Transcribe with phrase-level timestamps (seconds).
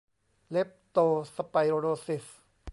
[0.51, 0.97] เลปโต
[1.35, 2.25] สไปโรซิส